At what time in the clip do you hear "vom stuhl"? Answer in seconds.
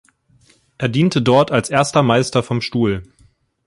2.41-3.03